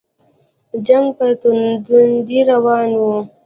جنګ 0.85 1.07
په 1.17 1.25
توندۍ 1.41 2.39
روان 2.49 2.89
وو. 3.01 3.15